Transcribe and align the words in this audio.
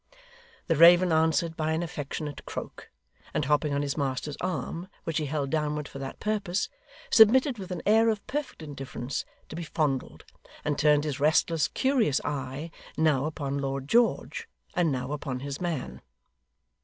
The 0.65 0.75
raven 0.75 1.11
answered 1.11 1.55
by 1.55 1.73
an 1.73 1.83
affectionate 1.83 2.43
croak, 2.47 2.89
and 3.35 3.45
hopping 3.45 3.71
on 3.71 3.83
his 3.83 3.95
master's 3.95 4.35
arm, 4.41 4.87
which 5.03 5.19
he 5.19 5.27
held 5.27 5.51
downward 5.51 5.87
for 5.87 5.99
that 5.99 6.19
purpose, 6.19 6.69
submitted 7.11 7.59
with 7.59 7.69
an 7.69 7.83
air 7.85 8.09
of 8.09 8.25
perfect 8.25 8.63
indifference 8.63 9.25
to 9.49 9.55
be 9.55 9.61
fondled, 9.61 10.25
and 10.65 10.75
turned 10.79 11.03
his 11.03 11.19
restless, 11.19 11.67
curious 11.67 12.19
eye, 12.25 12.71
now 12.97 13.25
upon 13.25 13.59
Lord 13.59 13.87
George, 13.87 14.49
and 14.73 14.91
now 14.91 15.11
upon 15.11 15.41
his 15.41 15.61
man. 15.61 16.01